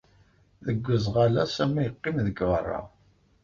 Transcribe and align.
Deg 0.65 0.81
uzɣal-a 0.95 1.45
Sami 1.55 1.81
yeqqim 1.83 2.17
deg 2.25 2.37
beṛṛa. 2.49 2.81